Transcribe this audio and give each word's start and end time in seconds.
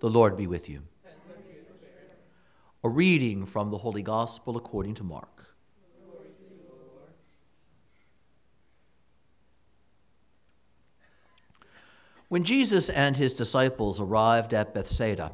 The 0.00 0.10
Lord 0.10 0.36
be 0.36 0.46
with 0.46 0.68
you. 0.68 0.82
A 2.84 2.88
reading 2.88 3.46
from 3.46 3.70
the 3.70 3.78
Holy 3.78 4.02
Gospel 4.02 4.56
according 4.56 4.94
to 4.94 5.04
Mark. 5.04 5.56
When 12.28 12.44
Jesus 12.44 12.90
and 12.90 13.16
his 13.16 13.32
disciples 13.34 14.00
arrived 14.00 14.52
at 14.52 14.74
Bethsaida, 14.74 15.32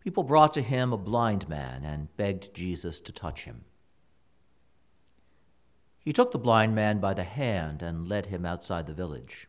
people 0.00 0.24
brought 0.24 0.52
to 0.54 0.62
him 0.62 0.92
a 0.92 0.98
blind 0.98 1.48
man 1.48 1.84
and 1.84 2.14
begged 2.16 2.54
Jesus 2.54 3.00
to 3.00 3.12
touch 3.12 3.44
him. 3.44 3.64
He 5.98 6.12
took 6.12 6.32
the 6.32 6.38
blind 6.38 6.74
man 6.74 6.98
by 6.98 7.14
the 7.14 7.24
hand 7.24 7.82
and 7.82 8.08
led 8.08 8.26
him 8.26 8.44
outside 8.44 8.86
the 8.86 8.94
village. 8.94 9.46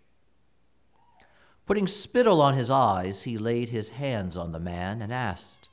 Putting 1.65 1.87
spittle 1.87 2.41
on 2.41 2.53
his 2.53 2.69
eyes, 2.69 3.23
he 3.23 3.37
laid 3.37 3.69
his 3.69 3.89
hands 3.89 4.37
on 4.37 4.51
the 4.51 4.59
man 4.59 5.01
and 5.01 5.11
asked, 5.11 5.67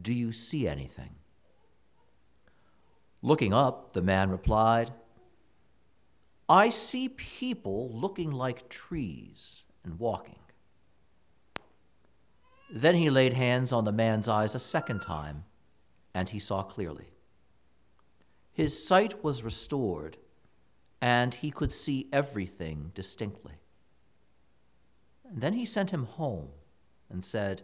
Do 0.00 0.14
you 0.14 0.32
see 0.32 0.66
anything? 0.66 1.16
Looking 3.20 3.52
up, 3.52 3.92
the 3.92 4.02
man 4.02 4.30
replied, 4.30 4.92
I 6.48 6.70
see 6.70 7.08
people 7.08 7.90
looking 7.92 8.30
like 8.30 8.68
trees 8.68 9.64
and 9.82 9.98
walking. 9.98 10.38
Then 12.70 12.94
he 12.94 13.10
laid 13.10 13.34
hands 13.34 13.72
on 13.72 13.84
the 13.84 13.92
man's 13.92 14.28
eyes 14.28 14.54
a 14.54 14.58
second 14.58 15.00
time, 15.00 15.44
and 16.14 16.30
he 16.30 16.38
saw 16.38 16.62
clearly. 16.62 17.10
His 18.52 18.86
sight 18.86 19.22
was 19.22 19.42
restored, 19.42 20.16
and 21.00 21.34
he 21.34 21.50
could 21.50 21.72
see 21.72 22.08
everything 22.12 22.90
distinctly. 22.94 23.54
And 25.28 25.40
then 25.40 25.54
he 25.54 25.64
sent 25.64 25.90
him 25.90 26.04
home 26.04 26.48
and 27.10 27.24
said, 27.24 27.62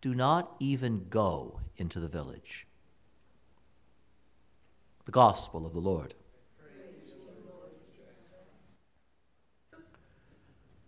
Do 0.00 0.14
not 0.14 0.54
even 0.60 1.06
go 1.08 1.60
into 1.76 2.00
the 2.00 2.08
village. 2.08 2.66
The 5.04 5.12
Gospel 5.12 5.64
of 5.64 5.72
the 5.72 5.80
Lord. 5.80 6.14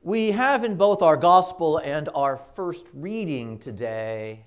We 0.03 0.31
have 0.31 0.65
in 0.65 0.77
both 0.77 1.03
our 1.03 1.17
Gospel 1.17 1.77
and 1.77 2.09
our 2.15 2.39
first 2.39 2.87
reading 2.95 3.59
today 3.59 4.47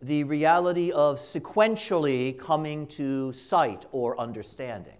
the 0.00 0.24
reality 0.24 0.90
of 0.90 1.18
sequentially 1.18 2.38
coming 2.38 2.86
to 2.86 3.32
sight 3.32 3.86
or 3.92 4.18
understanding. 4.18 4.98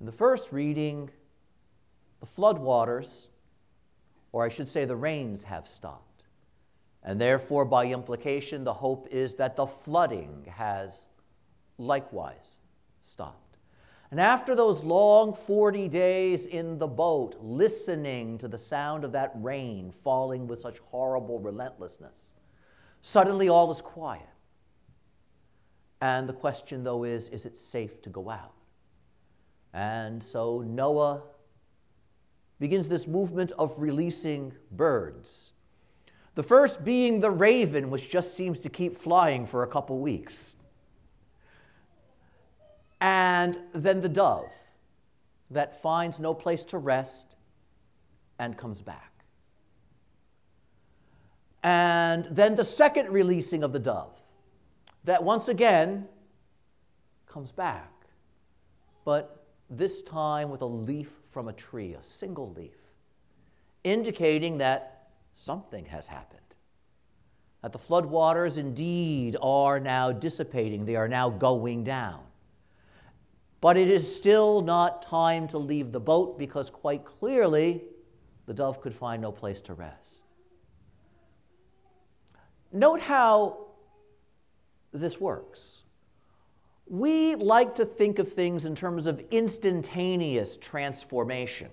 In 0.00 0.06
the 0.06 0.12
first 0.12 0.52
reading, 0.52 1.10
the 2.20 2.26
floodwaters, 2.26 3.28
or 4.32 4.44
I 4.44 4.48
should 4.48 4.68
say 4.68 4.84
the 4.84 4.96
rains, 4.96 5.44
have 5.44 5.66
stopped. 5.66 6.24
And 7.02 7.20
therefore, 7.20 7.64
by 7.64 7.86
implication, 7.86 8.64
the 8.64 8.74
hope 8.74 9.08
is 9.10 9.34
that 9.36 9.56
the 9.56 9.66
flooding 9.66 10.46
has 10.50 11.08
likewise 11.78 12.58
stopped. 13.00 13.58
And 14.10 14.18
after 14.18 14.54
those 14.54 14.82
long 14.82 15.34
40 15.34 15.88
days 15.88 16.46
in 16.46 16.78
the 16.78 16.86
boat, 16.86 17.36
listening 17.40 18.38
to 18.38 18.48
the 18.48 18.58
sound 18.58 19.04
of 19.04 19.12
that 19.12 19.32
rain 19.34 19.92
falling 19.92 20.46
with 20.46 20.60
such 20.60 20.78
horrible 20.78 21.38
relentlessness, 21.38 22.34
suddenly 23.02 23.48
all 23.48 23.70
is 23.70 23.82
quiet. 23.82 24.22
And 26.00 26.28
the 26.28 26.32
question, 26.32 26.84
though, 26.84 27.04
is 27.04 27.28
is 27.28 27.44
it 27.44 27.58
safe 27.58 28.00
to 28.02 28.10
go 28.10 28.30
out? 28.30 28.54
And 29.74 30.22
so 30.22 30.62
Noah 30.62 31.22
begins 32.58 32.88
this 32.88 33.06
movement 33.06 33.52
of 33.52 33.80
releasing 33.80 34.52
birds. 34.70 35.52
The 36.34 36.42
first 36.42 36.84
being 36.84 37.20
the 37.20 37.30
raven, 37.30 37.90
which 37.90 38.10
just 38.10 38.36
seems 38.36 38.60
to 38.60 38.68
keep 38.68 38.94
flying 38.94 39.46
for 39.46 39.62
a 39.62 39.66
couple 39.66 39.98
weeks. 39.98 40.56
And 43.00 43.58
then 43.72 44.00
the 44.00 44.08
dove 44.08 44.50
that 45.50 45.80
finds 45.80 46.18
no 46.18 46.34
place 46.34 46.64
to 46.64 46.78
rest 46.78 47.36
and 48.38 48.56
comes 48.56 48.82
back. 48.82 49.24
And 51.62 52.26
then 52.30 52.54
the 52.54 52.64
second 52.64 53.10
releasing 53.10 53.62
of 53.62 53.72
the 53.72 53.78
dove 53.78 54.20
that 55.04 55.24
once 55.24 55.48
again 55.48 56.08
comes 57.26 57.50
back, 57.50 57.92
but 59.04 59.37
this 59.70 60.02
time 60.02 60.50
with 60.50 60.62
a 60.62 60.66
leaf 60.66 61.12
from 61.30 61.48
a 61.48 61.52
tree, 61.52 61.94
a 61.94 62.02
single 62.02 62.52
leaf, 62.52 62.76
indicating 63.84 64.58
that 64.58 65.10
something 65.32 65.84
has 65.86 66.06
happened. 66.08 66.40
That 67.62 67.72
the 67.72 67.78
floodwaters 67.78 68.56
indeed 68.56 69.36
are 69.42 69.80
now 69.80 70.12
dissipating, 70.12 70.84
they 70.84 70.96
are 70.96 71.08
now 71.08 71.28
going 71.28 71.84
down. 71.84 72.20
But 73.60 73.76
it 73.76 73.90
is 73.90 74.16
still 74.16 74.60
not 74.62 75.02
time 75.02 75.48
to 75.48 75.58
leave 75.58 75.90
the 75.90 76.00
boat 76.00 76.38
because 76.38 76.70
quite 76.70 77.04
clearly 77.04 77.82
the 78.46 78.54
dove 78.54 78.80
could 78.80 78.94
find 78.94 79.20
no 79.20 79.32
place 79.32 79.60
to 79.62 79.74
rest. 79.74 80.32
Note 82.72 83.00
how 83.00 83.66
this 84.92 85.20
works. 85.20 85.82
We 86.90 87.34
like 87.34 87.74
to 87.76 87.84
think 87.84 88.18
of 88.18 88.32
things 88.32 88.64
in 88.64 88.74
terms 88.74 89.06
of 89.06 89.22
instantaneous 89.30 90.56
transformation. 90.56 91.68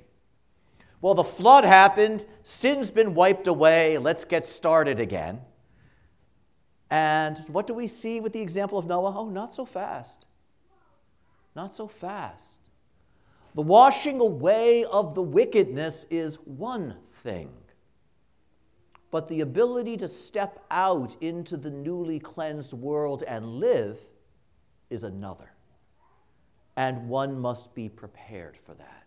Well, 1.02 1.14
the 1.14 1.24
flood 1.24 1.66
happened, 1.66 2.26
sin's 2.42 2.92
been 2.92 3.14
wiped 3.14 3.48
away, 3.48 3.98
let's 3.98 4.26
get 4.26 4.46
started 4.46 5.00
again. 5.00 5.42
And 6.90 7.38
what 7.48 7.68
do 7.68 7.74
we 7.74 7.88
see 7.88 8.20
with 8.20 8.34
the 8.34 8.42
example 8.42 8.78
of 8.78 8.88
Noah? 8.88 9.14
Oh, 9.18 9.30
not 9.30 9.54
so 9.54 9.66
fast. 9.66 10.26
Not 11.56 11.74
so 11.74 11.88
fast. 11.88 12.70
The 13.54 13.62
washing 13.62 14.20
away 14.20 14.84
of 14.84 15.16
the 15.16 15.22
wickedness 15.22 16.06
is 16.10 16.36
one 16.44 16.98
thing, 17.10 17.52
but 19.12 19.30
the 19.30 19.40
ability 19.40 19.96
to 19.98 20.08
step 20.10 20.66
out 20.70 21.16
into 21.22 21.56
the 21.56 21.70
newly 21.70 22.20
cleansed 22.20 22.74
world 22.74 23.24
and 23.26 23.46
live 23.46 23.98
is 24.90 25.04
another. 25.04 25.52
And 26.78 27.08
one 27.08 27.40
must 27.40 27.74
be 27.74 27.90
prepared 27.90 28.58
for 28.58 28.74
that. 28.74 29.04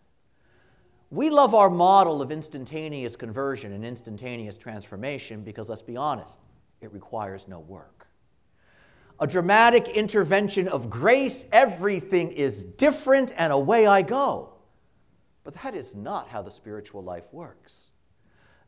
We 1.10 1.30
love 1.30 1.54
our 1.54 1.70
model 1.70 2.20
of 2.20 2.30
instantaneous 2.30 3.16
conversion 3.16 3.72
and 3.72 3.84
instantaneous 3.84 4.58
transformation 4.58 5.42
because, 5.42 5.68
let's 5.68 5.82
be 5.82 5.96
honest, 5.96 6.38
it 6.80 6.92
requires 6.92 7.48
no 7.48 7.60
work. 7.60 8.06
A 9.20 9.26
dramatic 9.26 9.88
intervention 9.88 10.68
of 10.68 10.90
grace, 10.90 11.44
everything 11.50 12.30
is 12.32 12.62
different, 12.62 13.32
and 13.36 13.52
away 13.52 13.86
I 13.86 14.02
go. 14.02 14.54
But 15.44 15.54
that 15.62 15.74
is 15.74 15.94
not 15.94 16.28
how 16.28 16.42
the 16.42 16.50
spiritual 16.50 17.02
life 17.02 17.32
works. 17.32 17.92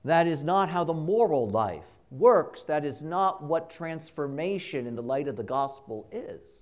That 0.04 0.26
is 0.26 0.42
not 0.42 0.70
how 0.70 0.82
the 0.82 0.94
moral 0.94 1.48
life 1.48 1.88
works. 2.10 2.62
That 2.62 2.84
is 2.84 3.02
not 3.02 3.42
what 3.44 3.68
transformation 3.68 4.86
in 4.86 4.96
the 4.96 5.02
light 5.02 5.28
of 5.28 5.36
the 5.36 5.42
gospel 5.42 6.08
is. 6.10 6.59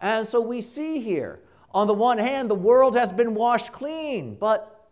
And 0.00 0.26
so 0.26 0.40
we 0.40 0.62
see 0.62 1.00
here, 1.00 1.40
on 1.72 1.86
the 1.86 1.94
one 1.94 2.18
hand, 2.18 2.50
the 2.50 2.54
world 2.54 2.96
has 2.96 3.12
been 3.12 3.34
washed 3.34 3.72
clean, 3.72 4.36
but 4.36 4.88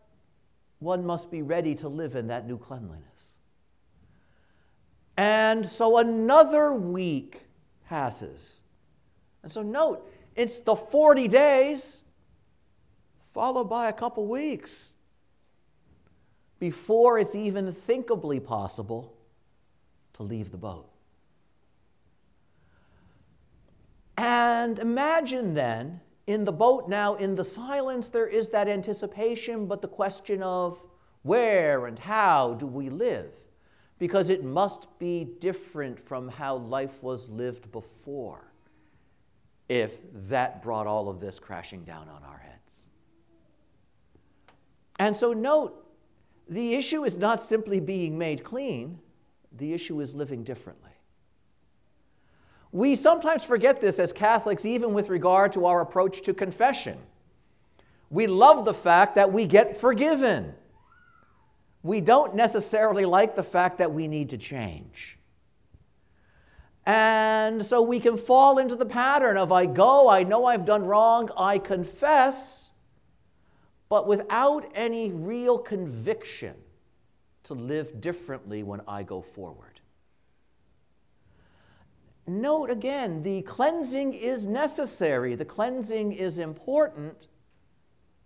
one 0.78 1.04
must 1.06 1.30
be 1.30 1.42
ready 1.42 1.74
to 1.76 1.88
live 1.88 2.16
in 2.16 2.26
that 2.28 2.46
new 2.46 2.58
cleanliness. 2.58 3.02
And 5.16 5.64
so 5.64 5.98
another 5.98 6.72
week 6.74 7.42
passes. 7.88 8.60
And 9.42 9.50
so 9.50 9.62
note, 9.62 10.10
it's 10.34 10.60
the 10.60 10.76
40 10.76 11.28
days 11.28 12.02
followed 13.32 13.64
by 13.64 13.88
a 13.88 13.92
couple 13.92 14.26
weeks 14.26 14.92
before 16.58 17.18
it's 17.18 17.34
even 17.34 17.72
thinkably 17.72 18.42
possible 18.42 19.14
to 20.14 20.22
leave 20.22 20.50
the 20.50 20.56
boat. 20.56 20.88
And 24.16 24.78
imagine 24.78 25.54
then, 25.54 26.00
in 26.26 26.44
the 26.44 26.52
boat 26.52 26.88
now, 26.88 27.14
in 27.14 27.34
the 27.34 27.44
silence, 27.44 28.08
there 28.08 28.26
is 28.26 28.48
that 28.48 28.68
anticipation, 28.68 29.66
but 29.66 29.82
the 29.82 29.88
question 29.88 30.42
of 30.42 30.82
where 31.22 31.86
and 31.86 31.98
how 31.98 32.54
do 32.54 32.66
we 32.66 32.88
live? 32.88 33.34
Because 33.98 34.30
it 34.30 34.44
must 34.44 34.98
be 34.98 35.24
different 35.38 35.98
from 35.98 36.28
how 36.28 36.56
life 36.56 37.02
was 37.02 37.28
lived 37.28 37.70
before 37.72 38.52
if 39.68 39.98
that 40.28 40.62
brought 40.62 40.86
all 40.86 41.08
of 41.08 41.20
this 41.20 41.38
crashing 41.38 41.84
down 41.84 42.08
on 42.08 42.22
our 42.22 42.38
heads. 42.38 42.88
And 44.98 45.16
so, 45.16 45.32
note 45.32 45.84
the 46.48 46.74
issue 46.74 47.04
is 47.04 47.18
not 47.18 47.42
simply 47.42 47.80
being 47.80 48.16
made 48.16 48.44
clean, 48.44 49.00
the 49.52 49.72
issue 49.72 50.00
is 50.00 50.14
living 50.14 50.44
differently. 50.44 50.92
We 52.72 52.96
sometimes 52.96 53.42
forget 53.44 53.80
this 53.80 53.98
as 53.98 54.12
Catholics, 54.12 54.64
even 54.64 54.92
with 54.92 55.08
regard 55.08 55.52
to 55.52 55.66
our 55.66 55.80
approach 55.80 56.22
to 56.22 56.34
confession. 56.34 56.98
We 58.10 58.26
love 58.26 58.64
the 58.64 58.74
fact 58.74 59.14
that 59.14 59.32
we 59.32 59.46
get 59.46 59.76
forgiven. 59.76 60.54
we 61.86 62.00
don't 62.00 62.34
necessarily 62.34 63.04
like 63.04 63.36
the 63.36 63.42
fact 63.42 63.78
that 63.78 63.92
we 63.92 64.08
need 64.08 64.30
to 64.30 64.36
change. 64.36 65.18
And 66.84 67.64
so 67.64 67.80
we 67.82 68.00
can 68.00 68.16
fall 68.16 68.58
into 68.58 68.76
the 68.76 68.86
pattern 68.86 69.36
of 69.36 69.52
I 69.52 69.66
go, 69.66 70.08
I 70.08 70.22
know 70.24 70.44
I've 70.46 70.64
done 70.64 70.84
wrong, 70.84 71.30
I 71.36 71.58
confess, 71.58 72.70
but 73.88 74.06
without 74.06 74.70
any 74.74 75.12
real 75.12 75.58
conviction 75.58 76.54
to 77.44 77.54
live 77.54 78.00
differently 78.00 78.62
when 78.62 78.80
I 78.86 79.04
go 79.04 79.20
forward. 79.20 79.75
Note 82.26 82.70
again, 82.70 83.22
the 83.22 83.42
cleansing 83.42 84.14
is 84.14 84.46
necessary, 84.46 85.36
the 85.36 85.44
cleansing 85.44 86.12
is 86.12 86.38
important, 86.38 87.28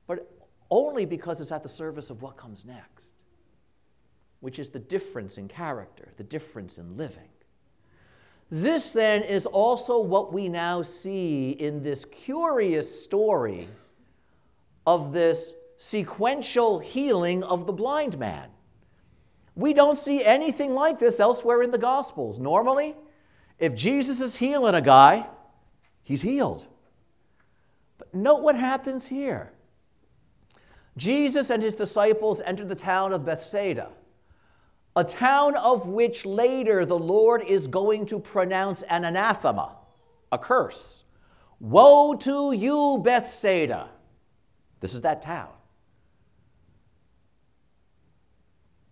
but 0.06 0.30
only 0.70 1.04
because 1.04 1.40
it's 1.40 1.52
at 1.52 1.62
the 1.62 1.68
service 1.68 2.08
of 2.08 2.22
what 2.22 2.36
comes 2.36 2.64
next, 2.64 3.24
which 4.40 4.58
is 4.58 4.70
the 4.70 4.78
difference 4.78 5.36
in 5.36 5.48
character, 5.48 6.12
the 6.16 6.24
difference 6.24 6.78
in 6.78 6.96
living. 6.96 7.28
This 8.50 8.92
then 8.92 9.22
is 9.22 9.46
also 9.46 10.00
what 10.00 10.32
we 10.32 10.48
now 10.48 10.82
see 10.82 11.50
in 11.50 11.82
this 11.82 12.04
curious 12.04 13.02
story 13.04 13.68
of 14.86 15.12
this 15.12 15.54
sequential 15.76 16.78
healing 16.78 17.42
of 17.44 17.66
the 17.66 17.72
blind 17.72 18.18
man. 18.18 18.48
We 19.54 19.72
don't 19.72 19.98
see 19.98 20.24
anything 20.24 20.74
like 20.74 20.98
this 20.98 21.20
elsewhere 21.20 21.62
in 21.62 21.70
the 21.70 21.78
Gospels. 21.78 22.38
Normally, 22.38 22.96
if 23.60 23.74
Jesus 23.74 24.20
is 24.20 24.36
healing 24.36 24.74
a 24.74 24.80
guy, 24.80 25.26
he's 26.02 26.22
healed. 26.22 26.66
But 27.98 28.14
note 28.14 28.42
what 28.42 28.56
happens 28.56 29.06
here. 29.06 29.52
Jesus 30.96 31.50
and 31.50 31.62
his 31.62 31.74
disciples 31.74 32.40
enter 32.44 32.64
the 32.64 32.74
town 32.74 33.12
of 33.12 33.24
Bethsaida, 33.24 33.90
a 34.96 35.04
town 35.04 35.56
of 35.56 35.88
which 35.88 36.24
later 36.24 36.84
the 36.84 36.98
Lord 36.98 37.42
is 37.42 37.66
going 37.66 38.06
to 38.06 38.18
pronounce 38.18 38.82
an 38.82 39.04
anathema, 39.04 39.76
a 40.32 40.38
curse. 40.38 41.04
Woe 41.60 42.14
to 42.16 42.52
you, 42.52 43.00
Bethsaida! 43.04 43.90
This 44.80 44.94
is 44.94 45.02
that 45.02 45.20
town. 45.20 45.50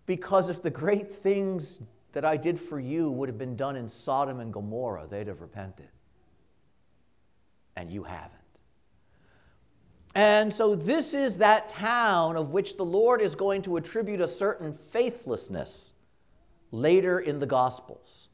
Because 0.05 0.49
if 0.49 0.61
the 0.61 0.69
great 0.69 1.11
things 1.11 1.79
that 2.13 2.25
I 2.25 2.37
did 2.37 2.59
for 2.59 2.79
you 2.79 3.11
would 3.11 3.29
have 3.29 3.37
been 3.37 3.55
done 3.55 3.75
in 3.75 3.87
Sodom 3.87 4.39
and 4.39 4.51
Gomorrah, 4.51 5.07
they'd 5.09 5.27
have 5.27 5.41
repented. 5.41 5.89
And 7.75 7.91
you 7.91 8.03
haven't. 8.03 8.33
And 10.15 10.51
so, 10.51 10.75
this 10.75 11.13
is 11.13 11.37
that 11.37 11.69
town 11.69 12.35
of 12.35 12.51
which 12.51 12.77
the 12.77 12.85
Lord 12.85 13.21
is 13.21 13.35
going 13.35 13.61
to 13.63 13.77
attribute 13.77 14.21
a 14.21 14.27
certain 14.27 14.73
faithlessness 14.73 15.93
later 16.71 17.19
in 17.19 17.39
the 17.39 17.45
Gospels. 17.45 18.27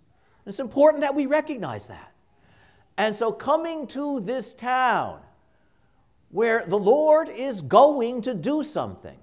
It's 0.45 0.59
important 0.59 1.01
that 1.01 1.15
we 1.15 1.25
recognize 1.25 1.87
that. 1.87 2.13
And 2.97 3.15
so, 3.15 3.31
coming 3.31 3.87
to 3.87 4.21
this 4.21 4.53
town 4.53 5.19
where 6.29 6.65
the 6.65 6.79
Lord 6.79 7.29
is 7.29 7.61
going 7.61 8.21
to 8.21 8.33
do 8.33 8.63
something. 8.63 9.17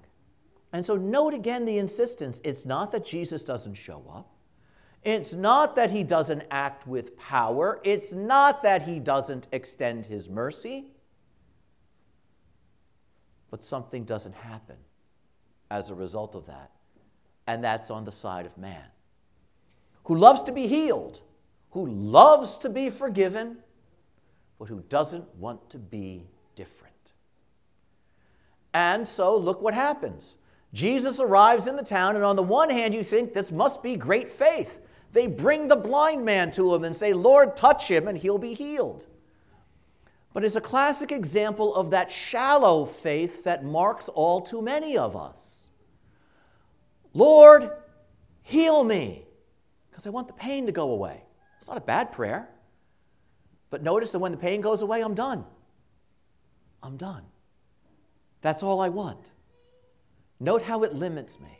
And 0.71 0.85
so, 0.85 0.95
note 0.95 1.33
again 1.33 1.65
the 1.65 1.79
insistence 1.79 2.39
it's 2.43 2.65
not 2.65 2.91
that 2.91 3.03
Jesus 3.03 3.43
doesn't 3.43 3.75
show 3.75 4.03
up. 4.13 4.32
It's 5.03 5.33
not 5.33 5.75
that 5.75 5.91
he 5.91 6.03
doesn't 6.03 6.43
act 6.49 6.87
with 6.87 7.17
power. 7.17 7.81
It's 7.83 8.13
not 8.13 8.63
that 8.63 8.83
he 8.83 8.99
doesn't 8.99 9.47
extend 9.51 10.05
his 10.05 10.29
mercy. 10.29 10.91
But 13.51 13.63
something 13.63 14.05
doesn't 14.05 14.35
happen 14.35 14.77
as 15.69 15.89
a 15.89 15.95
result 15.95 16.35
of 16.35 16.45
that. 16.45 16.71
And 17.45 17.63
that's 17.63 17.91
on 17.91 18.05
the 18.05 18.11
side 18.11 18.45
of 18.45 18.57
man, 18.57 18.85
who 20.05 20.15
loves 20.15 20.43
to 20.43 20.53
be 20.53 20.67
healed, 20.67 21.19
who 21.71 21.85
loves 21.85 22.57
to 22.59 22.69
be 22.69 22.89
forgiven, 22.89 23.57
but 24.57 24.69
who 24.69 24.81
doesn't 24.87 25.35
want 25.35 25.69
to 25.71 25.77
be 25.77 26.25
different. 26.55 26.93
And 28.73 29.07
so, 29.07 29.35
look 29.37 29.61
what 29.61 29.73
happens. 29.73 30.35
Jesus 30.73 31.19
arrives 31.19 31.67
in 31.67 31.75
the 31.75 31.83
town, 31.83 32.15
and 32.15 32.23
on 32.23 32.35
the 32.35 32.43
one 32.43 32.69
hand, 32.69 32.93
you 32.93 33.03
think 33.03 33.33
this 33.33 33.51
must 33.51 33.83
be 33.83 33.95
great 33.95 34.29
faith. 34.29 34.79
They 35.13 35.27
bring 35.27 35.67
the 35.67 35.75
blind 35.75 36.25
man 36.25 36.51
to 36.53 36.73
him 36.73 36.83
and 36.83 36.95
say, 36.95 37.13
Lord, 37.13 37.55
touch 37.55 37.89
him 37.89 38.07
and 38.07 38.17
he'll 38.17 38.39
be 38.39 38.55
healed. 38.55 39.05
But 40.33 40.43
it's 40.43 40.55
a 40.55 40.61
classic 40.61 41.11
example 41.11 41.75
of 41.75 41.91
that 41.91 42.11
shallow 42.11 42.85
faith 42.85 43.43
that 43.43 43.63
marks 43.63 44.09
all 44.09 44.41
too 44.41 44.63
many 44.63 44.97
of 44.97 45.15
us. 45.15 45.67
Lord, 47.13 47.69
heal 48.41 48.83
me, 48.83 49.23
because 49.91 50.07
I 50.07 50.09
want 50.09 50.27
the 50.27 50.33
pain 50.33 50.65
to 50.65 50.71
go 50.71 50.89
away. 50.89 51.21
It's 51.59 51.67
not 51.67 51.77
a 51.77 51.81
bad 51.81 52.11
prayer. 52.11 52.49
But 53.69 53.83
notice 53.83 54.11
that 54.11 54.19
when 54.19 54.31
the 54.31 54.37
pain 54.37 54.61
goes 54.61 54.81
away, 54.81 55.01
I'm 55.01 55.13
done. 55.13 55.45
I'm 56.81 56.97
done. 56.97 57.23
That's 58.41 58.63
all 58.63 58.81
I 58.81 58.89
want. 58.89 59.31
Note 60.39 60.63
how 60.63 60.83
it 60.83 60.93
limits 60.93 61.39
me. 61.39 61.59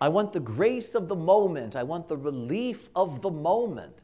I 0.00 0.08
want 0.08 0.32
the 0.32 0.40
grace 0.40 0.94
of 0.94 1.08
the 1.08 1.16
moment. 1.16 1.76
I 1.76 1.82
want 1.82 2.08
the 2.08 2.16
relief 2.16 2.90
of 2.94 3.22
the 3.22 3.30
moment. 3.30 4.02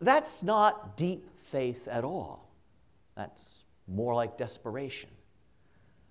That's 0.00 0.42
not 0.42 0.96
deep 0.96 1.28
faith 1.44 1.88
at 1.88 2.04
all. 2.04 2.48
That's 3.16 3.64
more 3.88 4.14
like 4.14 4.36
desperation. 4.36 5.10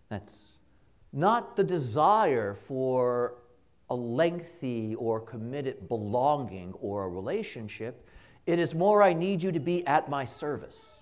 That's 0.10 0.54
not 1.14 1.56
the 1.56 1.64
desire 1.64 2.54
for 2.54 3.36
a 3.90 3.96
lengthy 3.96 4.96
or 4.96 5.20
committed 5.20 5.88
belonging 5.88 6.74
or 6.82 7.06
a 7.06 7.10
relationship. 7.10 8.08
It 8.46 8.60
is 8.60 8.76
more, 8.76 9.02
I 9.02 9.14
need 9.14 9.42
you 9.42 9.52
to 9.52 9.60
be 9.60 9.86
at 9.88 10.10
my 10.10 10.26
service. 10.26 11.02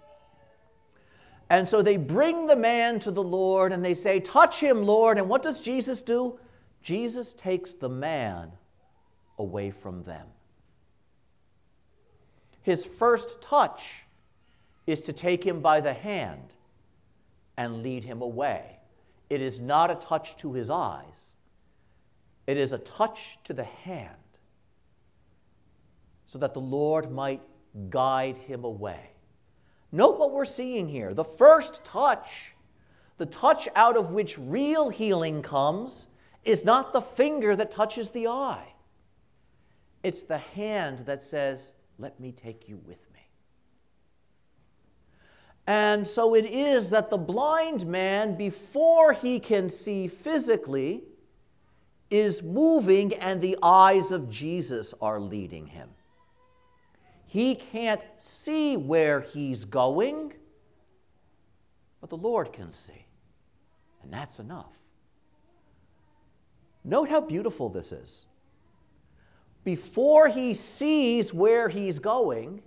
And 1.50 1.68
so 1.68 1.82
they 1.82 1.98
bring 1.98 2.48
the 2.48 2.56
man 2.56 3.00
to 3.00 3.12
the 3.12 3.24
Lord 3.24 3.72
and 3.72 3.86
they 3.86 3.94
say, 3.94 4.20
Touch 4.20 4.60
him, 4.60 4.84
Lord. 4.84 5.18
And 5.18 5.30
what 5.30 5.44
does 5.44 5.62
Jesus 5.62 6.02
do? 6.02 6.40
Jesus 6.86 7.34
takes 7.34 7.74
the 7.74 7.90
man 7.90 8.52
away 9.40 9.72
from 9.72 10.04
them. 10.04 10.28
His 12.62 12.86
first 12.86 13.42
touch 13.42 14.04
is 14.86 15.02
to 15.02 15.12
take 15.12 15.44
him 15.44 15.62
by 15.62 15.82
the 15.82 15.94
hand 15.94 16.54
and 17.58 17.82
lead 17.82 18.04
him 18.04 18.22
away. 18.22 18.78
It 19.32 19.42
is 19.42 19.60
not 19.60 19.90
a 19.90 19.96
touch 19.96 20.38
to 20.38 20.54
his 20.54 20.70
eyes, 20.70 21.34
it 22.46 22.56
is 22.56 22.72
a 22.72 22.78
touch 22.78 23.40
to 23.46 23.54
the 23.54 23.64
hand 23.64 24.12
so 26.28 26.38
that 26.38 26.54
the 26.54 26.62
Lord 26.62 27.12
might 27.12 27.42
guide 27.90 28.38
him 28.38 28.64
away. 28.64 29.10
Note 29.92 30.20
what 30.20 30.34
we're 30.34 30.46
seeing 30.46 30.88
here. 30.88 31.16
The 31.16 31.24
first 31.24 31.84
touch, 31.84 32.54
the 33.18 33.26
touch 33.26 33.68
out 33.76 33.98
of 33.98 34.12
which 34.12 34.38
real 34.38 34.90
healing 34.90 35.42
comes, 35.42 36.08
is 36.46 36.64
not 36.64 36.94
the 36.94 37.02
finger 37.02 37.56
that 37.56 37.72
touches 37.72 38.12
the 38.12 38.28
eye, 38.28 38.74
it's 40.04 40.24
the 40.24 40.38
hand 40.38 41.00
that 41.00 41.24
says, 41.24 41.76
Let 41.98 42.20
me 42.20 42.32
take 42.32 42.70
you 42.70 42.78
with 42.86 43.12
me. 43.14 43.20
And 45.68 46.06
so 46.06 46.36
it 46.36 46.46
is 46.46 46.92
that 46.92 47.10
the 47.10 47.18
blind 47.18 47.88
man, 47.88 48.36
before 48.36 49.14
he 49.14 49.40
can 49.40 49.68
see 49.70 50.08
physically, 50.08 51.04
is 52.12 52.44
moving 52.44 53.14
and 53.16 53.42
the 53.42 53.58
eyes 53.64 54.12
of 54.12 54.30
Jesus 54.30 54.94
are 55.02 55.20
leading 55.20 55.66
him. 55.66 55.90
He 57.26 57.56
can't 57.56 58.04
see 58.18 58.78
where 58.78 59.22
he's 59.22 59.66
going, 59.66 60.34
but 62.00 62.12
the 62.12 62.18
Lord 62.18 62.54
can 62.54 62.72
see. 62.72 63.08
And 64.04 64.14
that's 64.14 64.40
enough. 64.40 64.85
Note 66.86 67.10
how 67.10 67.20
beautiful 67.20 67.68
this 67.68 67.92
is. 67.92 68.28
Before 69.64 70.28
he 70.28 70.54
sees 70.54 71.34
where 71.34 71.68
he's 71.68 71.98
going, 71.98 72.62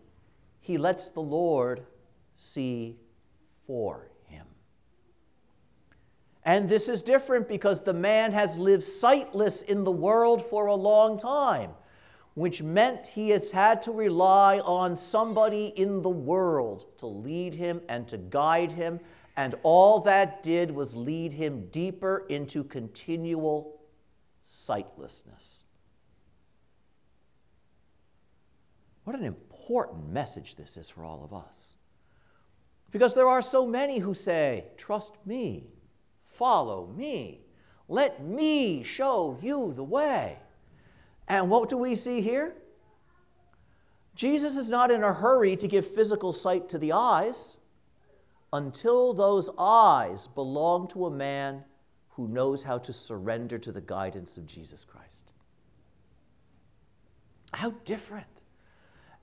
he 0.60 0.76
lets 0.76 1.10
the 1.10 1.20
Lord 1.20 1.86
see 2.34 2.96
for 3.68 4.10
him. 4.24 4.44
And 6.44 6.68
this 6.68 6.88
is 6.88 7.00
different 7.00 7.46
because 7.48 7.80
the 7.82 7.94
man 7.94 8.32
has 8.32 8.58
lived 8.58 8.82
sightless 8.82 9.62
in 9.62 9.84
the 9.84 9.92
world 9.92 10.42
for 10.44 10.66
a 10.66 10.74
long 10.74 11.16
time, 11.16 11.70
which 12.34 12.60
meant 12.60 13.06
he 13.06 13.30
has 13.30 13.52
had 13.52 13.80
to 13.82 13.92
rely 13.92 14.58
on 14.58 14.96
somebody 14.96 15.66
in 15.76 16.02
the 16.02 16.08
world 16.08 16.86
to 16.98 17.06
lead 17.06 17.54
him 17.54 17.80
and 17.88 18.08
to 18.08 18.18
guide 18.18 18.72
him. 18.72 18.98
And 19.36 19.54
all 19.62 20.00
that 20.00 20.42
did 20.42 20.72
was 20.72 20.96
lead 20.96 21.34
him 21.34 21.68
deeper 21.70 22.26
into 22.28 22.64
continual 22.64 23.77
sightlessness. 24.48 25.64
What 29.04 29.14
an 29.14 29.24
important 29.24 30.08
message 30.10 30.56
this 30.56 30.78
is 30.78 30.88
for 30.88 31.04
all 31.04 31.22
of 31.22 31.34
us. 31.34 31.76
Because 32.90 33.14
there 33.14 33.28
are 33.28 33.42
so 33.42 33.66
many 33.66 33.98
who 33.98 34.14
say, 34.14 34.64
Trust 34.78 35.12
me, 35.26 35.66
follow 36.22 36.86
me, 36.86 37.42
Let 37.88 38.24
me 38.24 38.82
show 38.82 39.38
you 39.42 39.74
the 39.74 39.84
way. 39.84 40.38
And 41.26 41.50
what 41.50 41.68
do 41.68 41.76
we 41.76 41.94
see 41.94 42.22
here? 42.22 42.54
Jesus 44.14 44.56
is 44.56 44.70
not 44.70 44.90
in 44.90 45.04
a 45.04 45.12
hurry 45.12 45.56
to 45.56 45.68
give 45.68 45.86
physical 45.86 46.32
sight 46.32 46.70
to 46.70 46.78
the 46.78 46.92
eyes 46.92 47.58
until 48.50 49.12
those 49.12 49.50
eyes 49.58 50.26
belong 50.28 50.88
to 50.88 51.04
a 51.04 51.10
man 51.10 51.64
who 52.18 52.26
knows 52.26 52.64
how 52.64 52.76
to 52.76 52.92
surrender 52.92 53.58
to 53.58 53.70
the 53.70 53.80
guidance 53.80 54.36
of 54.36 54.44
Jesus 54.44 54.84
Christ. 54.84 55.32
How 57.54 57.70
different. 57.84 58.42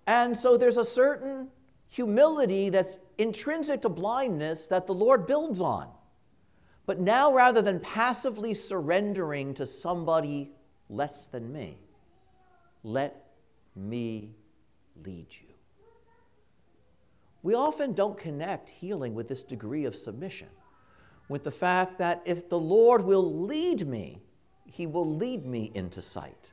And 0.07 0.37
so 0.37 0.55
there's 0.55 0.77
a 0.77 0.85
certain 0.85 1.49
humility 1.89 2.69
that's 2.69 2.97
intrinsic 3.17 3.81
to 3.81 3.89
blindness 3.89 4.67
that 4.67 4.87
the 4.87 4.93
Lord 4.93 5.27
builds 5.27 5.59
on. 5.59 5.89
But 6.85 7.01
now, 7.01 7.33
rather 7.33 7.61
than 7.61 7.81
passively 7.81 8.53
surrendering 8.53 9.53
to 9.55 9.65
somebody 9.65 10.51
less 10.89 11.25
than 11.27 11.51
me, 11.51 11.77
let 12.81 13.25
me 13.75 14.29
lead 15.03 15.27
you. 15.31 15.49
We 17.43 17.55
often 17.55 17.91
don't 17.91 18.17
connect 18.17 18.69
healing 18.69 19.13
with 19.13 19.27
this 19.27 19.43
degree 19.43 19.83
of 19.83 19.97
submission, 19.97 20.47
with 21.29 21.43
the 21.43 21.51
fact 21.51 21.97
that 21.99 22.21
if 22.25 22.49
the 22.49 22.59
Lord 22.59 23.03
will 23.03 23.43
lead 23.43 23.87
me, 23.87 24.19
He 24.65 24.87
will 24.87 25.09
lead 25.15 25.45
me 25.45 25.71
into 25.73 26.01
sight. 26.01 26.51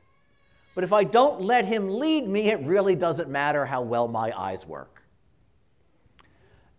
But 0.75 0.83
if 0.83 0.91
I 0.91 1.03
don't 1.03 1.41
let 1.41 1.65
Him 1.65 1.89
lead 1.89 2.27
me, 2.27 2.49
it 2.49 2.59
really 2.61 2.95
doesn't 2.95 3.29
matter 3.29 3.65
how 3.65 3.81
well 3.81 4.07
my 4.07 4.31
eyes 4.37 4.65
work. 4.65 5.03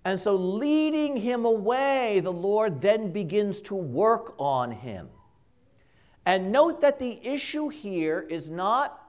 And 0.04 0.20
so, 0.20 0.36
leading 0.36 1.16
him 1.16 1.46
away, 1.46 2.20
the 2.20 2.32
Lord 2.32 2.82
then 2.82 3.10
begins 3.10 3.62
to 3.62 3.74
work 3.74 4.34
on 4.38 4.70
him. 4.70 5.08
And 6.26 6.52
note 6.52 6.82
that 6.82 6.98
the 6.98 7.18
issue 7.26 7.68
here 7.68 8.26
is 8.28 8.50
not 8.50 9.00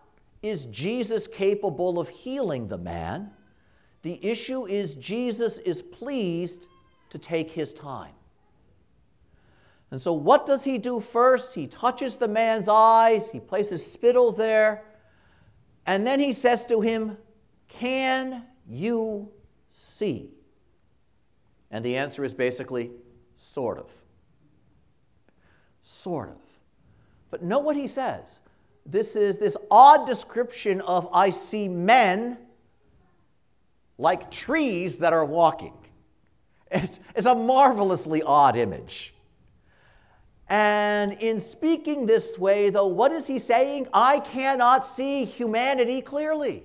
is 0.42 0.66
Jesus 0.68 1.28
capable 1.28 2.00
of 2.00 2.08
healing 2.08 2.68
the 2.68 2.78
man? 2.78 3.32
The 4.04 4.24
issue 4.24 4.68
is 4.68 4.96
Jesus 4.96 5.58
is 5.60 5.82
pleased 5.82 6.68
to 7.10 7.18
take 7.18 7.52
his 7.52 7.74
time. 7.74 8.14
And 9.96 10.02
so, 10.02 10.12
what 10.12 10.46
does 10.46 10.66
he 10.66 10.78
do 10.78 11.00
first? 11.00 11.56
He 11.56 11.68
touches 11.68 12.18
the 12.18 12.28
man's 12.28 12.68
eyes, 12.68 13.30
he 13.30 13.40
places 13.40 13.90
spittle 13.90 14.34
there, 14.34 14.84
and 15.86 16.06
then 16.06 16.20
he 16.20 16.34
says 16.34 16.66
to 16.66 16.82
him, 16.82 17.16
Can 17.70 18.44
you 18.68 19.32
see? 19.70 20.32
And 21.72 21.86
the 21.86 21.96
answer 21.96 22.26
is 22.26 22.34
basically, 22.34 22.92
sort 23.36 23.78
of. 23.78 23.90
Sort 25.82 26.28
of. 26.28 26.42
But 27.32 27.42
note 27.42 27.64
what 27.64 27.78
he 27.78 27.88
says. 27.88 28.42
This 28.86 29.16
is 29.16 29.38
this 29.38 29.56
odd 29.72 30.06
description 30.06 30.82
of 30.82 31.08
I 31.14 31.30
see 31.30 31.70
men 31.70 32.38
like 33.98 34.30
trees 34.30 34.98
that 34.98 35.14
are 35.14 35.24
walking. 35.24 35.78
It's, 36.70 37.00
it's 37.16 37.28
a 37.28 37.36
marvelously 37.36 38.22
odd 38.22 38.58
image. 38.58 39.14
And 40.48 41.14
in 41.14 41.40
speaking 41.40 42.06
this 42.06 42.38
way, 42.38 42.70
though, 42.70 42.88
what 42.88 43.12
is 43.12 43.26
he 43.26 43.40
saying? 43.40 43.88
I 43.94 44.20
cannot 44.20 44.86
see 44.86 45.26
humanity 45.26 46.02
clearly. 46.02 46.64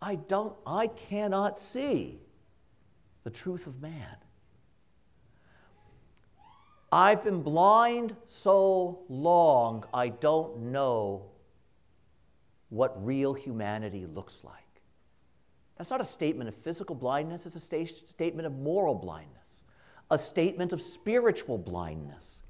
I 0.00 0.16
don't, 0.16 0.54
I 0.66 0.88
cannot 0.88 1.58
see 1.58 2.20
the 3.24 3.30
truth 3.30 3.66
of 3.66 3.80
man. 3.80 4.16
I've 6.90 7.22
been 7.22 7.42
blind 7.42 8.16
so 8.24 9.00
long, 9.08 9.84
I 9.92 10.08
don't 10.08 10.58
know 10.72 11.26
what 12.70 13.04
real 13.04 13.34
humanity 13.34 14.06
looks 14.06 14.42
like. 14.42 14.54
That's 15.76 15.90
not 15.90 16.00
a 16.00 16.04
statement 16.04 16.48
of 16.48 16.54
physical 16.54 16.96
blindness, 16.96 17.46
it's 17.46 17.56
a 17.56 17.60
sta- 17.60 17.84
statement 17.84 18.46
of 18.46 18.56
moral 18.56 18.94
blindness, 18.94 19.37
a 20.10 20.18
statement 20.18 20.72
of 20.72 20.80
spiritual 20.80 21.58
blindness. 21.58 22.42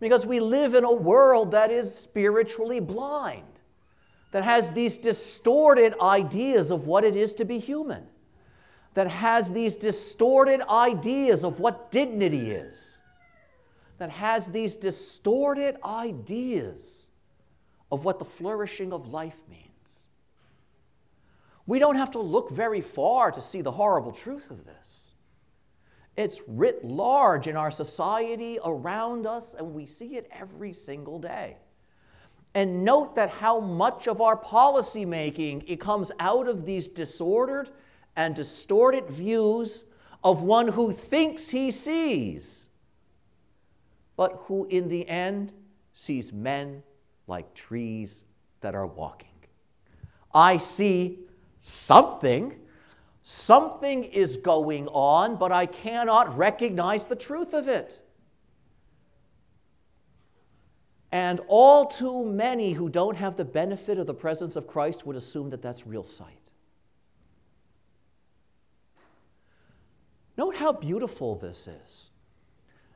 Because 0.00 0.26
we 0.26 0.40
live 0.40 0.74
in 0.74 0.84
a 0.84 0.92
world 0.92 1.52
that 1.52 1.70
is 1.70 1.94
spiritually 1.94 2.80
blind, 2.80 3.60
that 4.32 4.44
has 4.44 4.70
these 4.72 4.98
distorted 4.98 5.94
ideas 6.00 6.70
of 6.70 6.86
what 6.86 7.04
it 7.04 7.16
is 7.16 7.32
to 7.34 7.44
be 7.44 7.58
human 7.58 8.06
that 8.94 9.08
has 9.08 9.52
these 9.52 9.76
distorted 9.76 10.62
ideas 10.70 11.44
of 11.44 11.60
what 11.60 11.90
dignity 11.90 12.52
is, 12.52 13.00
that 13.98 14.10
has 14.10 14.48
these 14.48 14.76
distorted 14.76 15.76
ideas 15.84 17.06
of 17.92 18.04
what 18.04 18.18
the 18.18 18.24
flourishing 18.24 18.92
of 18.92 19.08
life 19.08 19.40
means. 19.50 20.08
We 21.66 21.78
don't 21.78 21.96
have 21.96 22.12
to 22.12 22.20
look 22.20 22.50
very 22.50 22.80
far 22.80 23.30
to 23.32 23.40
see 23.40 23.62
the 23.62 23.72
horrible 23.72 24.12
truth 24.12 24.50
of 24.50 24.64
this. 24.64 25.10
It's 26.16 26.40
writ 26.46 26.84
large 26.84 27.48
in 27.48 27.56
our 27.56 27.70
society 27.70 28.58
around 28.64 29.26
us, 29.26 29.54
and 29.54 29.74
we 29.74 29.86
see 29.86 30.16
it 30.16 30.28
every 30.30 30.72
single 30.72 31.18
day. 31.18 31.56
And 32.54 32.84
note 32.84 33.16
that 33.16 33.30
how 33.30 33.58
much 33.58 34.06
of 34.06 34.20
our 34.20 34.36
policy 34.36 35.04
making 35.04 35.64
it 35.66 35.80
comes 35.80 36.12
out 36.20 36.46
of 36.46 36.64
these 36.64 36.88
disordered 36.88 37.70
and 38.14 38.34
distorted 38.34 39.08
views 39.08 39.84
of 40.22 40.42
one 40.42 40.68
who 40.68 40.92
thinks 40.92 41.48
he 41.48 41.70
sees, 41.70 42.68
but 44.16 44.44
who 44.46 44.66
in 44.66 44.88
the 44.88 45.08
end 45.08 45.52
sees 45.94 46.32
men 46.32 46.82
like 47.26 47.54
trees 47.54 48.24
that 48.60 48.74
are 48.74 48.86
walking. 48.86 49.28
I 50.32 50.58
see 50.58 51.18
something. 51.58 52.54
Something 53.26 54.04
is 54.04 54.36
going 54.36 54.86
on, 54.88 55.36
but 55.36 55.50
I 55.50 55.64
cannot 55.64 56.36
recognize 56.36 57.06
the 57.06 57.16
truth 57.16 57.54
of 57.54 57.68
it. 57.68 58.02
And 61.10 61.40
all 61.48 61.86
too 61.86 62.26
many 62.26 62.72
who 62.72 62.90
don't 62.90 63.16
have 63.16 63.36
the 63.36 63.44
benefit 63.44 63.98
of 63.98 64.06
the 64.06 64.12
presence 64.12 64.56
of 64.56 64.66
Christ 64.66 65.06
would 65.06 65.16
assume 65.16 65.48
that 65.50 65.62
that's 65.62 65.86
real 65.86 66.04
sight. 66.04 66.50
Note 70.36 70.56
how 70.56 70.72
beautiful 70.72 71.34
this 71.34 71.66
is. 71.66 72.10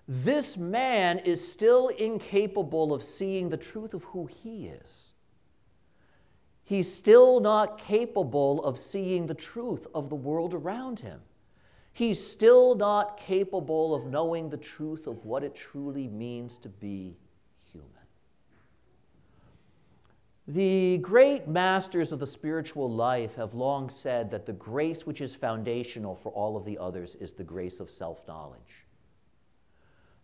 This 0.06 0.58
man 0.58 1.20
is 1.20 1.46
still 1.46 1.88
incapable 1.88 2.92
of 2.92 3.02
seeing 3.02 3.48
the 3.48 3.56
truth 3.56 3.94
of 3.94 4.04
who 4.04 4.26
he 4.26 4.66
is. 4.66 5.14
He's 6.68 6.92
still 6.92 7.40
not 7.40 7.78
capable 7.78 8.62
of 8.62 8.76
seeing 8.76 9.24
the 9.24 9.32
truth 9.32 9.86
of 9.94 10.10
the 10.10 10.14
world 10.14 10.52
around 10.52 11.00
him. 11.00 11.22
He's 11.94 12.22
still 12.22 12.74
not 12.74 13.16
capable 13.16 13.94
of 13.94 14.04
knowing 14.04 14.50
the 14.50 14.58
truth 14.58 15.06
of 15.06 15.24
what 15.24 15.42
it 15.42 15.54
truly 15.54 16.08
means 16.08 16.58
to 16.58 16.68
be 16.68 17.16
human. 17.72 17.88
The 20.46 20.98
great 20.98 21.48
masters 21.48 22.12
of 22.12 22.18
the 22.18 22.26
spiritual 22.26 22.92
life 22.92 23.34
have 23.36 23.54
long 23.54 23.88
said 23.88 24.30
that 24.32 24.44
the 24.44 24.52
grace 24.52 25.06
which 25.06 25.22
is 25.22 25.34
foundational 25.34 26.16
for 26.16 26.30
all 26.32 26.54
of 26.54 26.66
the 26.66 26.76
others 26.76 27.14
is 27.14 27.32
the 27.32 27.44
grace 27.44 27.80
of 27.80 27.88
self 27.88 28.28
knowledge. 28.28 28.84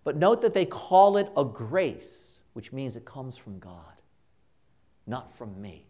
But 0.04 0.16
note 0.16 0.42
that 0.42 0.52
they 0.52 0.66
call 0.66 1.16
it 1.16 1.32
a 1.38 1.44
grace, 1.46 2.40
which 2.52 2.70
means 2.70 2.96
it 2.96 3.06
comes 3.06 3.38
from 3.38 3.58
God, 3.58 4.02
not 5.06 5.34
from 5.34 5.58
me. 5.58 5.86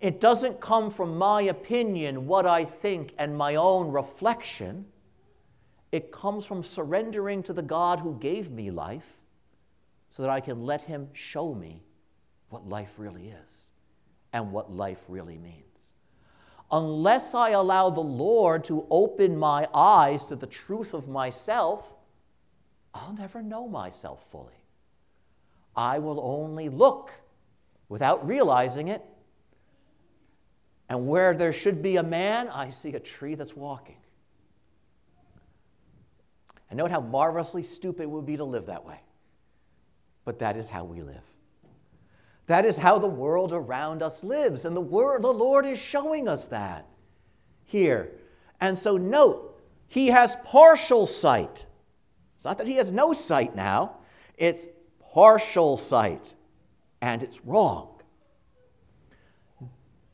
It 0.00 0.20
doesn't 0.20 0.60
come 0.60 0.90
from 0.90 1.18
my 1.18 1.42
opinion, 1.42 2.26
what 2.26 2.46
I 2.46 2.64
think, 2.64 3.14
and 3.18 3.36
my 3.36 3.56
own 3.56 3.92
reflection. 3.92 4.86
It 5.92 6.10
comes 6.10 6.46
from 6.46 6.62
surrendering 6.62 7.42
to 7.44 7.52
the 7.52 7.62
God 7.62 8.00
who 8.00 8.18
gave 8.18 8.50
me 8.50 8.70
life 8.70 9.18
so 10.10 10.22
that 10.22 10.30
I 10.30 10.40
can 10.40 10.64
let 10.64 10.82
Him 10.82 11.08
show 11.12 11.54
me 11.54 11.82
what 12.48 12.68
life 12.68 12.94
really 12.98 13.28
is 13.28 13.68
and 14.32 14.52
what 14.52 14.72
life 14.72 15.04
really 15.08 15.36
means. 15.36 15.64
Unless 16.72 17.34
I 17.34 17.50
allow 17.50 17.90
the 17.90 18.00
Lord 18.00 18.64
to 18.64 18.86
open 18.90 19.36
my 19.36 19.68
eyes 19.74 20.24
to 20.26 20.36
the 20.36 20.46
truth 20.46 20.94
of 20.94 21.08
myself, 21.08 21.96
I'll 22.94 23.12
never 23.12 23.42
know 23.42 23.68
myself 23.68 24.30
fully. 24.30 24.64
I 25.74 25.98
will 25.98 26.20
only 26.20 26.68
look 26.68 27.12
without 27.88 28.26
realizing 28.26 28.88
it. 28.88 29.02
And 30.90 31.06
where 31.06 31.34
there 31.34 31.52
should 31.52 31.82
be 31.82 31.96
a 31.96 32.02
man, 32.02 32.48
I 32.48 32.68
see 32.68 32.92
a 32.94 33.00
tree 33.00 33.36
that's 33.36 33.54
walking. 33.54 33.96
And 36.68 36.78
note 36.78 36.90
how 36.90 37.00
marvelously 37.00 37.62
stupid 37.62 38.02
it 38.02 38.10
would 38.10 38.26
be 38.26 38.36
to 38.36 38.44
live 38.44 38.66
that 38.66 38.84
way. 38.84 39.00
But 40.24 40.40
that 40.40 40.56
is 40.56 40.68
how 40.68 40.82
we 40.82 41.00
live. 41.00 41.22
That 42.46 42.64
is 42.64 42.76
how 42.76 42.98
the 42.98 43.06
world 43.06 43.52
around 43.52 44.02
us 44.02 44.24
lives. 44.24 44.64
And 44.64 44.76
the, 44.76 44.80
word, 44.80 45.22
the 45.22 45.30
Lord 45.32 45.64
is 45.64 45.78
showing 45.78 46.28
us 46.28 46.46
that 46.46 46.86
here. 47.64 48.10
And 48.60 48.76
so 48.76 48.96
note, 48.96 49.62
he 49.86 50.08
has 50.08 50.36
partial 50.44 51.06
sight. 51.06 51.66
It's 52.34 52.44
not 52.44 52.58
that 52.58 52.66
he 52.66 52.74
has 52.74 52.90
no 52.90 53.12
sight 53.12 53.54
now, 53.54 53.98
it's 54.36 54.66
partial 55.12 55.76
sight, 55.76 56.34
and 57.00 57.22
it's 57.22 57.44
wrong. 57.44 57.99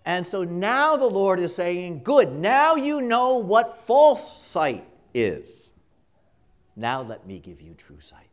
And 0.07 0.25
so 0.25 0.45
now 0.45 0.97
the 0.97 1.09
Lord 1.09 1.41
is 1.41 1.53
saying, 1.53 2.03
Good, 2.05 2.33
now 2.33 2.77
you 2.77 3.03
know 3.03 3.39
what 3.39 3.77
false 3.77 4.41
sight 4.41 4.87
is. 5.13 5.73
Now 6.77 7.03
let 7.03 7.27
me 7.27 7.41
give 7.41 7.61
you 7.61 7.75
true 7.75 7.99
sight. 7.99 8.29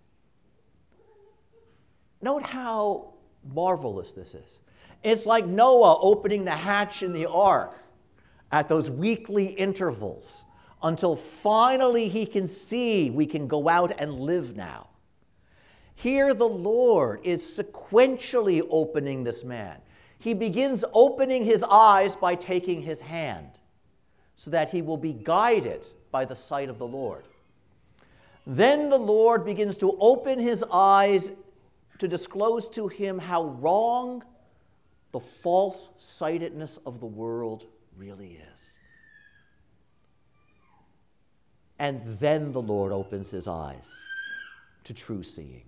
Note 2.21 2.43
how 2.43 3.15
marvelous 3.53 4.11
this 4.11 4.35
is. 4.35 4.59
It's 5.01 5.25
like 5.25 5.47
Noah 5.47 5.99
opening 5.99 6.45
the 6.45 6.51
hatch 6.51 7.01
in 7.01 7.11
the 7.11 7.25
ark 7.25 7.75
at 8.51 8.69
those 8.69 8.91
weekly 8.91 9.47
intervals 9.47 10.45
until 10.83 11.15
finally 11.15 12.07
he 12.07 12.25
can 12.25 12.47
see 12.47 13.09
we 13.09 13.25
can 13.25 13.47
go 13.47 13.67
out 13.67 13.91
and 13.97 14.19
live 14.19 14.55
now. 14.55 14.89
Here, 15.95 16.33
the 16.33 16.45
Lord 16.45 17.21
is 17.23 17.41
sequentially 17.41 18.61
opening 18.69 19.23
this 19.23 19.43
man 19.43 19.81
he 20.23 20.33
begins 20.33 20.85
opening 20.93 21.43
his 21.43 21.65
eyes 21.69 22.15
by 22.15 22.33
taking 22.33 22.81
his 22.81 23.01
hand 23.01 23.59
so 24.37 24.49
that 24.51 24.69
he 24.69 24.81
will 24.81 24.95
be 24.95 25.11
guided 25.11 25.85
by 26.11 26.23
the 26.23 26.35
sight 26.35 26.69
of 26.69 26.79
the 26.79 26.87
Lord. 26.87 27.25
Then 28.47 28.89
the 28.89 28.97
Lord 28.97 29.43
begins 29.43 29.75
to 29.79 29.97
open 29.99 30.39
his 30.39 30.63
eyes 30.71 31.33
to 31.99 32.07
disclose 32.07 32.69
to 32.69 32.87
him 32.87 33.19
how 33.19 33.43
wrong 33.43 34.23
the 35.11 35.19
false 35.19 35.89
sightedness 35.97 36.79
of 36.85 37.01
the 37.01 37.05
world 37.05 37.65
really 37.97 38.39
is. 38.53 38.79
And 41.79 42.01
then 42.05 42.53
the 42.53 42.61
Lord 42.61 42.93
opens 42.93 43.29
his 43.29 43.45
eyes 43.45 43.91
to 44.85 44.93
true 44.93 45.21
seeing, 45.21 45.65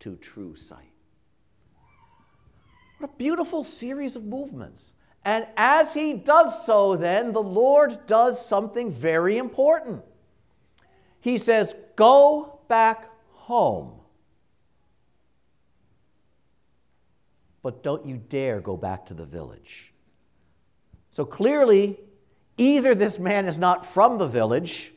to 0.00 0.16
true 0.16 0.56
sight. 0.56 0.97
What 2.98 3.10
a 3.10 3.16
beautiful 3.16 3.64
series 3.64 4.16
of 4.16 4.24
movements. 4.24 4.94
And 5.24 5.46
as 5.56 5.94
he 5.94 6.14
does 6.14 6.64
so, 6.64 6.96
then 6.96 7.32
the 7.32 7.42
Lord 7.42 8.06
does 8.06 8.44
something 8.44 8.90
very 8.90 9.38
important. 9.38 10.02
He 11.20 11.38
says, 11.38 11.74
Go 11.96 12.60
back 12.68 13.10
home. 13.32 13.92
But 17.62 17.82
don't 17.82 18.06
you 18.06 18.16
dare 18.16 18.60
go 18.60 18.76
back 18.76 19.06
to 19.06 19.14
the 19.14 19.24
village. 19.24 19.92
So 21.10 21.24
clearly, 21.24 21.98
either 22.56 22.94
this 22.94 23.18
man 23.18 23.46
is 23.46 23.58
not 23.58 23.84
from 23.84 24.18
the 24.18 24.26
village, 24.26 24.92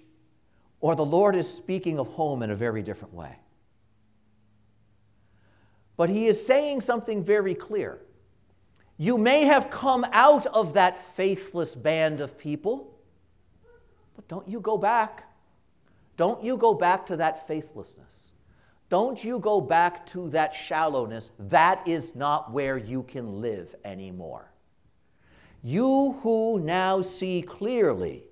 or 0.80 0.96
the 0.96 1.06
Lord 1.06 1.36
is 1.36 1.52
speaking 1.52 2.00
of 2.00 2.08
home 2.08 2.44
in 2.44 2.52
a 2.52 2.56
very 2.56 2.82
different 2.82 3.14
way. 3.14 3.36
But 6.02 6.10
he 6.10 6.26
is 6.26 6.44
saying 6.44 6.82
something 6.82 7.24
very 7.24 7.54
clear. 7.54 8.00
You 8.98 9.20
may 9.20 9.46
have 9.46 9.70
come 9.70 10.04
out 10.12 10.48
of 10.48 10.74
that 10.74 11.00
faithless 11.00 11.76
band 11.76 12.22
of 12.22 12.40
people, 12.40 12.98
but 14.16 14.28
don't 14.28 14.48
you 14.48 14.62
go 14.62 14.80
back. 14.80 15.32
Don't 16.18 16.44
you 16.44 16.58
go 16.58 16.74
back 16.74 17.06
to 17.06 17.18
that 17.18 17.46
faithlessness. 17.48 18.34
Don't 18.90 19.24
you 19.24 19.38
go 19.38 19.62
back 19.62 20.08
to 20.08 20.28
that 20.32 20.56
shallowness. 20.56 21.34
That 21.38 21.88
is 21.88 22.16
not 22.16 22.52
where 22.52 22.78
you 22.78 23.04
can 23.04 23.40
live 23.40 23.76
anymore. 23.86 24.52
You 25.62 26.14
who 26.24 26.58
now 26.58 27.04
see 27.04 27.44
clearly, 27.44 28.24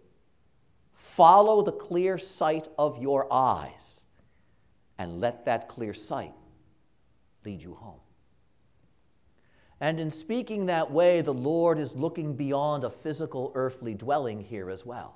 follow 0.95 1.61
the 1.61 1.71
clear 1.71 2.17
sight 2.17 2.67
of 2.79 2.99
your 2.99 3.31
eyes 3.31 4.05
and 4.97 5.21
let 5.21 5.45
that 5.45 5.69
clear 5.69 5.93
sight 5.93 6.33
lead 7.45 7.61
you 7.61 7.75
home. 7.75 7.99
And 9.81 9.99
in 9.99 10.11
speaking 10.11 10.65
that 10.65 10.91
way, 10.91 11.21
the 11.21 11.33
Lord 11.33 11.79
is 11.79 11.95
looking 11.95 12.35
beyond 12.35 12.83
a 12.83 12.89
physical 12.89 13.51
earthly 13.55 13.93
dwelling 13.93 14.41
here 14.41 14.69
as 14.69 14.85
well, 14.85 15.15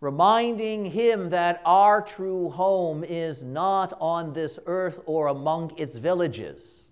reminding 0.00 0.84
him 0.84 1.30
that 1.30 1.62
our 1.64 2.02
true 2.02 2.50
home 2.50 3.02
is 3.02 3.42
not 3.42 3.94
on 3.98 4.34
this 4.34 4.58
earth 4.66 5.00
or 5.06 5.28
among 5.28 5.72
its 5.78 5.96
villages. 5.96 6.90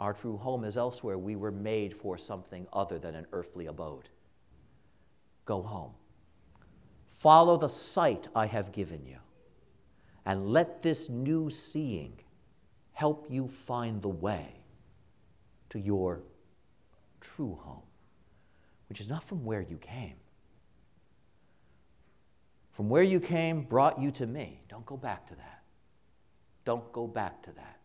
Our 0.00 0.14
true 0.14 0.38
home 0.38 0.64
is 0.64 0.76
elsewhere. 0.76 1.18
We 1.18 1.36
were 1.36 1.52
made 1.52 1.94
for 1.94 2.16
something 2.16 2.66
other 2.72 2.98
than 2.98 3.14
an 3.14 3.26
earthly 3.32 3.66
abode. 3.66 4.08
Go 5.44 5.62
home. 5.62 5.92
Follow 7.06 7.56
the 7.56 7.68
sight 7.68 8.28
I 8.34 8.46
have 8.46 8.72
given 8.72 9.04
you, 9.06 9.18
and 10.24 10.48
let 10.48 10.82
this 10.82 11.08
new 11.08 11.48
seeing 11.50 12.20
help 12.96 13.26
you 13.28 13.46
find 13.46 14.00
the 14.00 14.08
way 14.08 14.46
to 15.68 15.78
your 15.78 16.22
true 17.20 17.58
home, 17.60 17.82
which 18.88 19.00
is 19.00 19.08
not 19.10 19.22
from 19.22 19.44
where 19.44 19.60
you 19.60 19.76
came. 19.76 20.14
From 22.72 22.88
where 22.88 23.02
you 23.02 23.20
came 23.20 23.64
brought 23.64 24.00
you 24.00 24.10
to 24.12 24.26
me. 24.26 24.62
Don't 24.70 24.86
go 24.86 24.96
back 24.96 25.26
to 25.26 25.34
that. 25.34 25.62
Don't 26.64 26.90
go 26.94 27.06
back 27.06 27.42
to 27.42 27.52
that. 27.52 27.80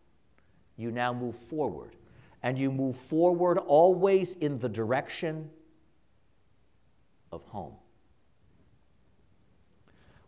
You 0.78 0.90
now 0.90 1.12
move 1.12 1.36
forward. 1.36 1.94
And 2.42 2.58
you 2.58 2.72
move 2.72 2.96
forward 2.96 3.58
always 3.58 4.32
in 4.32 4.58
the 4.60 4.68
direction 4.70 5.50
of 7.30 7.44
home. 7.44 7.74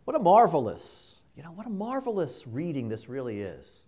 What 0.03 0.15
a 0.15 0.19
marvelous, 0.19 1.15
you 1.35 1.41
know, 1.41 1.49
what 1.49 1.65
a 1.65 1.71
marvelous 1.71 2.45
reading 2.45 2.87
this 2.87 3.09
really 3.09 3.41
is. 3.41 3.87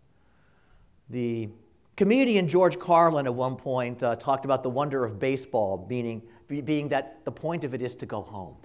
The 1.09 1.49
comedian 1.95 2.47
George 2.47 2.77
Carlin 2.79 3.25
at 3.25 3.33
one 3.33 3.55
point 3.55 4.03
uh, 4.03 4.15
talked 4.15 4.45
about 4.45 4.63
the 4.63 4.69
wonder 4.69 5.03
of 5.03 5.19
baseball, 5.19 5.85
meaning 5.89 6.21
being 6.47 6.89
that 6.89 7.23
the 7.25 7.31
point 7.31 7.63
of 7.63 7.73
it 7.73 7.81
is 7.81 7.95
to 7.95 8.05
go 8.05 8.21
home. 8.21 8.55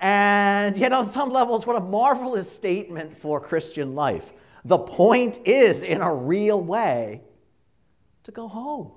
And 0.00 0.76
yet, 0.76 0.92
on 0.92 1.06
some 1.06 1.30
levels, 1.30 1.66
what 1.66 1.76
a 1.76 1.80
marvelous 1.80 2.50
statement 2.50 3.16
for 3.16 3.40
Christian 3.40 3.94
life. 3.94 4.32
The 4.64 4.78
point 4.78 5.40
is, 5.46 5.82
in 5.82 6.02
a 6.02 6.14
real 6.14 6.60
way, 6.60 7.22
to 8.24 8.32
go 8.32 8.46
home, 8.46 8.92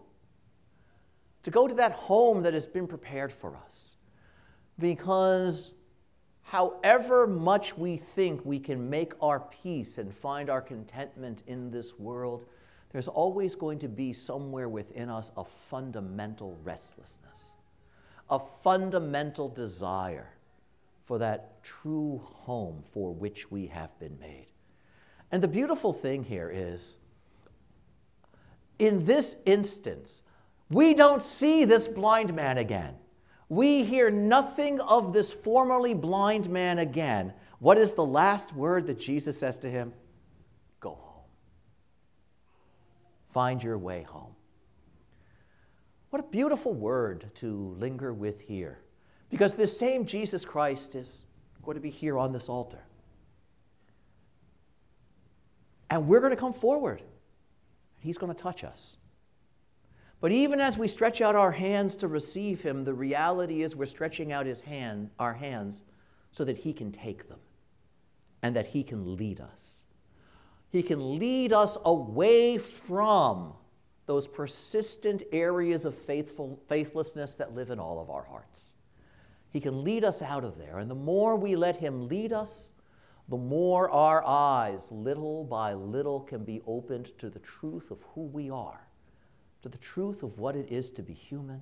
to 1.43 1.51
go 1.51 1.67
to 1.67 1.73
that 1.75 1.93
home 1.93 2.43
that 2.43 2.53
has 2.53 2.67
been 2.67 2.88
prepared 2.88 3.32
for 3.32 3.55
us. 3.55 3.95
Because 4.77 5.71
however 6.49 7.27
much 7.27 7.77
we 7.77 7.95
think 7.95 8.43
we 8.43 8.59
can 8.59 8.89
make 8.89 9.13
our 9.21 9.39
peace 9.39 9.99
and 9.99 10.12
find 10.12 10.49
our 10.49 10.62
contentment 10.62 11.43
in 11.45 11.69
this 11.69 11.99
world, 11.99 12.47
there's 12.91 13.07
always 13.07 13.53
going 13.53 13.77
to 13.77 13.88
be 13.88 14.12
somewhere 14.12 14.67
within 14.67 15.12
us 15.12 15.31
a 15.38 15.43
fundamental 15.43 16.57
restlessness, 16.63 17.53
a 18.31 18.39
fundamental 18.39 19.47
desire 19.47 20.31
for 21.05 21.19
that 21.19 21.62
true 21.62 22.19
home 22.23 22.81
for 22.93 23.13
which 23.13 23.51
we 23.51 23.67
have 23.67 23.97
been 23.99 24.17
made. 24.19 24.47
And 25.31 25.43
the 25.43 25.47
beautiful 25.47 25.93
thing 25.93 26.23
here 26.23 26.51
is, 26.51 26.97
in 28.79 29.05
this 29.05 29.35
instance, 29.45 30.23
we 30.71 30.95
don't 30.95 31.21
see 31.21 31.63
this 31.63 31.88
blind 31.88 32.33
man 32.33 32.57
again. 32.57 32.95
We 33.49 33.83
hear 33.83 34.12
nothing 34.12 34.79
of 34.79 35.12
this 35.12 35.33
formerly 35.33 35.95
blind 35.95 36.49
man 36.49 36.77
again. 36.77 37.33
What 37.57 37.79
is 37.79 37.93
the 37.93 38.05
last 38.05 38.53
word 38.53 38.85
that 38.88 38.99
Jesus 38.99 39.39
says 39.39 39.57
to 39.59 39.69
him? 39.69 39.91
Go 40.79 40.91
home. 40.91 41.23
Find 43.33 43.62
your 43.62 43.77
way 43.77 44.03
home. 44.03 44.35
What 46.12 46.19
a 46.19 46.27
beautiful 46.27 46.73
word 46.73 47.31
to 47.35 47.75
linger 47.79 48.13
with 48.13 48.41
here. 48.41 48.79
Because 49.29 49.55
this 49.55 49.77
same 49.77 50.05
Jesus 50.05 50.45
Christ 50.45 50.95
is 50.95 51.23
going 51.63 51.75
to 51.75 51.81
be 51.81 51.89
here 51.89 52.17
on 52.17 52.31
this 52.31 52.49
altar. 52.49 52.83
And 55.89 56.07
we're 56.07 56.19
going 56.19 56.31
to 56.31 56.38
come 56.38 56.53
forward. 56.53 57.01
He's 57.99 58.17
going 58.17 58.33
to 58.33 58.39
touch 58.39 58.63
us. 58.63 58.97
But 60.21 60.32
even 60.34 60.60
as 60.60 60.77
we 60.77 60.88
stretch 60.88 61.21
out 61.21 61.36
our 61.36 61.51
hands 61.51 61.95
to 61.97 62.08
receive 62.08 62.62
him, 62.62 62.84
the 62.84 62.93
reality 62.93 63.62
is 63.62 63.75
we're 63.75 63.86
stretching 63.86 64.32
out 64.32 64.45
his 64.45 64.62
hand, 64.62 65.12
our 65.17 65.34
hands 65.34 65.84
so 66.32 66.43
that 66.43 66.58
he 66.58 66.73
can 66.73 66.91
take 66.91 67.29
them 67.29 67.39
and 68.43 68.55
that 68.55 68.67
he 68.67 68.84
can 68.84 69.15
lead 69.15 69.39
us. 69.39 69.84
He 70.71 70.84
can 70.84 71.17
lead 71.17 71.53
us 71.53 71.77
away 71.86 72.58
from 72.58 73.53
those 74.05 74.27
persistent 74.27 75.23
areas 75.32 75.86
of 75.86 75.95
faithful, 75.95 76.62
faithlessness 76.67 77.36
that 77.36 77.55
live 77.55 77.69
in 77.69 77.79
all 77.79 78.01
of 78.01 78.10
our 78.10 78.23
hearts. 78.23 78.73
He 79.51 79.60
can 79.60 79.84
lead 79.84 80.03
us 80.03 80.21
out 80.21 80.43
of 80.43 80.58
there. 80.58 80.79
And 80.79 80.91
the 80.91 80.95
more 80.95 81.36
we 81.36 81.55
let 81.55 81.77
him 81.77 82.08
lead 82.08 82.34
us, 82.34 82.71
the 83.29 83.38
more 83.38 83.89
our 83.89 84.25
eyes, 84.25 84.91
little 84.91 85.43
by 85.43 85.73
little, 85.73 86.19
can 86.19 86.43
be 86.43 86.62
opened 86.67 87.17
to 87.19 87.29
the 87.29 87.39
truth 87.39 87.89
of 87.89 88.01
who 88.13 88.23
we 88.23 88.49
are 88.49 88.88
to 89.61 89.69
the 89.69 89.77
truth 89.77 90.23
of 90.23 90.37
what 90.39 90.55
it 90.55 90.71
is 90.71 90.91
to 90.91 91.01
be 91.01 91.13
human 91.13 91.61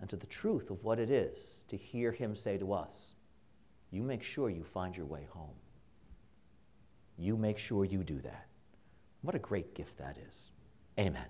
and 0.00 0.08
to 0.10 0.16
the 0.16 0.26
truth 0.26 0.70
of 0.70 0.82
what 0.84 0.98
it 0.98 1.10
is 1.10 1.64
to 1.68 1.76
hear 1.76 2.12
Him 2.12 2.36
say 2.36 2.58
to 2.58 2.72
us, 2.72 3.14
You 3.90 4.02
make 4.02 4.22
sure 4.22 4.50
you 4.50 4.62
find 4.62 4.96
your 4.96 5.06
way 5.06 5.26
home. 5.30 5.56
you 7.18 7.36
make 7.36 7.58
sure 7.58 7.84
you 7.84 8.04
do 8.04 8.20
that. 8.20 8.46
What 9.22 9.34
a 9.34 9.40
great 9.40 9.74
gift 9.74 9.98
that 9.98 10.16
is. 10.28 10.52
Amen. 10.98 11.26